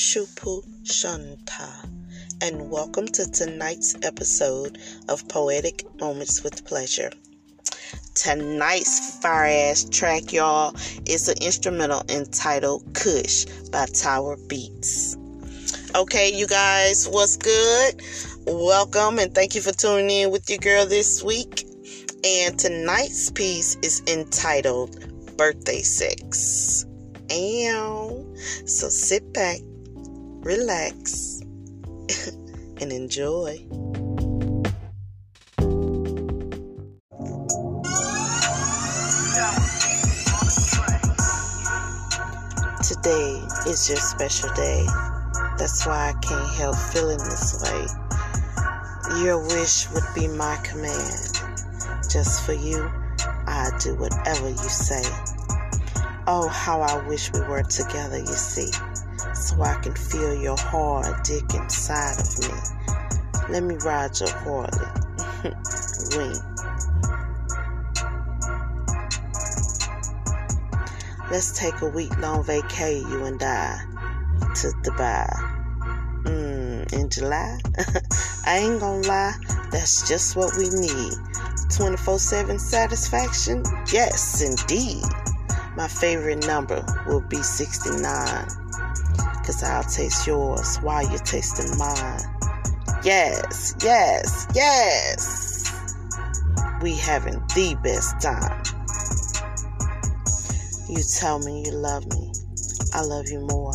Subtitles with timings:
[0.00, 1.68] Shupu Shanta,
[2.40, 4.78] and welcome to tonight's episode
[5.10, 7.10] of Poetic Moments with Pleasure.
[8.14, 10.74] Tonight's fire ass track, y'all,
[11.04, 15.16] is an instrumental entitled Kush by Tower Beatz.
[15.94, 18.00] Okay, you guys, what's good?
[18.46, 21.66] Welcome and thank you for tuning in with your girl this week.
[22.24, 26.86] And tonight's piece is entitled Birthday Sex.
[27.28, 29.58] And so sit back,
[30.42, 31.40] relax,
[32.80, 33.56] and enjoy.
[42.82, 44.84] Today is your special day.
[45.58, 47.86] That's why I can't help feeling this way.
[49.22, 51.42] Your wish would be my command.
[52.10, 52.90] Just for you,
[53.46, 55.02] I do whatever you say.
[56.26, 58.70] Oh, how I wish we were together, you see,
[59.40, 62.54] so I can feel your hard dick inside of me.
[63.48, 64.86] Let me ride your Harley.
[66.16, 66.36] Wink.
[71.30, 73.80] Let's take a week long vacay, you and I,
[74.56, 75.28] to Dubai.
[76.24, 77.58] Mmm, in July?
[78.46, 79.34] I ain't gonna lie,
[79.70, 81.12] that's just what we need.
[81.76, 83.62] 24 7 satisfaction?
[83.92, 85.04] Yes, indeed.
[85.76, 88.59] My favorite number will be 69.
[89.50, 92.20] Cause I'll taste yours while you're tasting mine.
[93.02, 95.72] Yes, yes, yes.
[96.80, 98.62] We having the best time.
[100.88, 102.30] You tell me you love me.
[102.94, 103.74] I love you more.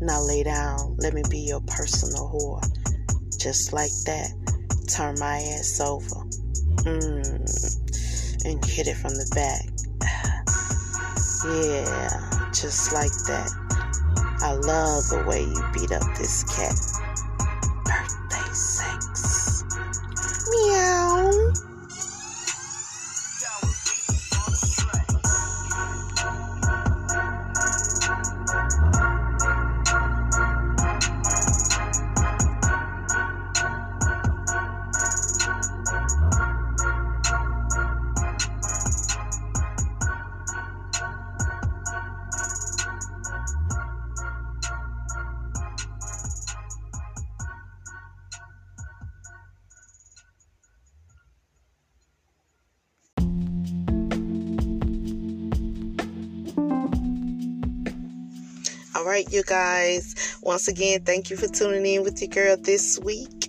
[0.00, 0.96] Now lay down.
[0.98, 2.62] Let me be your personal whore.
[3.36, 4.30] Just like that.
[4.94, 6.22] Turn my ass over.
[6.86, 8.44] Mmm.
[8.44, 9.66] And hit it from the back.
[11.44, 13.63] Yeah, just like that.
[14.44, 16.76] I love the way you beat up this cat.
[17.86, 19.64] Birthday sex.
[20.50, 21.63] Meow.
[58.94, 60.38] All right, you guys.
[60.42, 63.43] Once again, thank you for tuning in with your girl this week.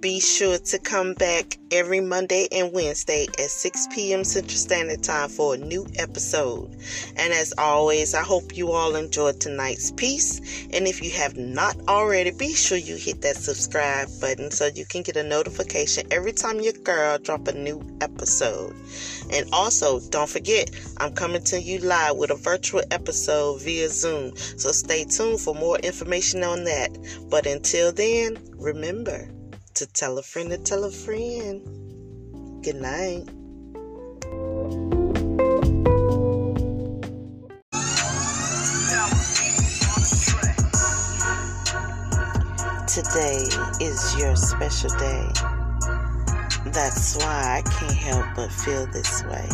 [0.00, 4.22] Be sure to come back every Monday and Wednesday at 6 p.m.
[4.22, 6.76] Central Standard Time for a new episode.
[7.16, 10.40] And as always, I hope you all enjoyed tonight's piece.
[10.72, 14.84] And if you have not already, be sure you hit that subscribe button so you
[14.84, 18.76] can get a notification every time your girl drop a new episode.
[19.32, 24.36] And also, don't forget, I'm coming to you live with a virtual episode via Zoom.
[24.36, 26.96] So stay tuned for more information on that.
[27.28, 29.28] But until then, remember
[29.78, 31.62] to tell a friend to tell a friend.
[32.64, 33.28] Good night.
[42.88, 43.46] Today
[43.80, 45.30] is your special day.
[46.72, 49.48] That's why I can't help but feel this way.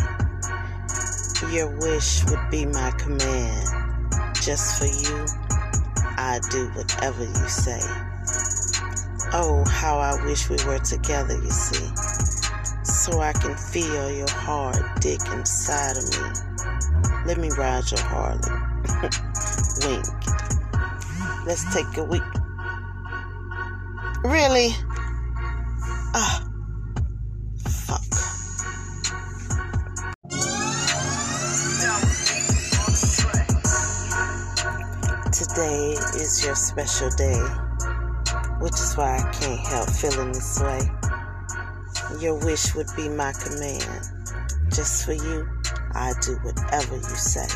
[1.52, 3.68] Your wish would be my command.
[4.36, 5.26] Just for you,
[6.16, 8.13] I do whatever you say.
[9.36, 11.90] Oh, how I wish we were together, you see,
[12.84, 16.28] so I can feel your hard dick inside of me.
[17.26, 18.38] Let me ride your Harley.
[19.88, 20.06] Wink.
[21.46, 22.22] Let's take a week.
[24.22, 24.68] Really?
[26.14, 26.46] Ah.
[27.88, 28.02] Fuck.
[35.32, 37.63] Today is your special day
[38.64, 40.80] which is why I can't help feeling this way.
[42.18, 44.08] Your wish would be my command.
[44.74, 45.46] Just for you,
[45.92, 47.46] I do whatever you say.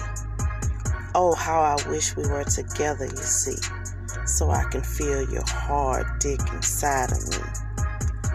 [1.14, 3.56] Oh, how I wish we were together, you see,
[4.26, 7.38] so I can feel your hard dick inside of me.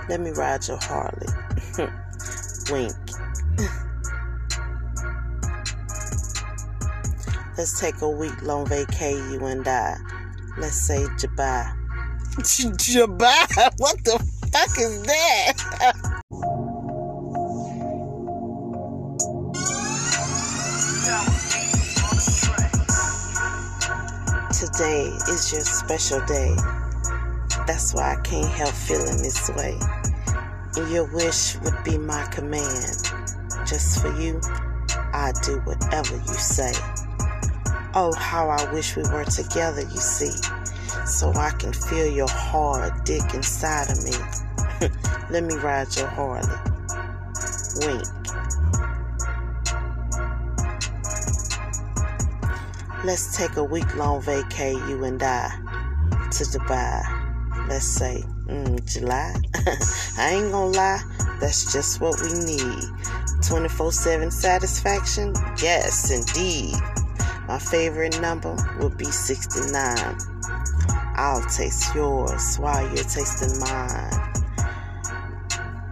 [0.09, 1.27] Let me ride your Harley.
[2.71, 2.95] Wink.
[7.55, 9.95] Let's take a week long vacay, you and I.
[10.57, 11.82] Let's say goodbye.
[12.41, 13.31] Jabba,
[13.77, 14.17] what the
[14.51, 15.53] fuck is that?
[24.51, 26.55] Today is your special day.
[27.67, 29.77] That's why I can't help feeling this way.
[30.91, 33.11] Your wish would be my command.
[33.67, 34.41] Just for you,
[35.13, 36.73] I'd do whatever you say.
[37.93, 40.31] Oh, how I wish we were together, you see,
[41.05, 44.89] so I can feel your hard dick inside of me.
[45.29, 46.47] Let me ride your Harley.
[47.77, 48.03] Wink.
[53.03, 55.49] Let's take a week long vacay, you and I,
[56.31, 57.67] to Dubai.
[57.67, 59.35] Let's say mm, July.
[60.17, 61.01] I ain't gonna lie,
[61.39, 62.83] that's just what we need.
[63.45, 65.33] 24 7 satisfaction?
[65.61, 66.75] Yes, indeed.
[67.47, 70.32] My favorite number would be 69.
[71.23, 74.11] I'll taste yours while you're tasting mine.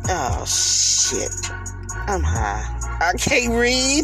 [0.10, 1.32] Oh, shit.
[2.06, 2.68] I'm high.
[3.00, 4.00] I can't read.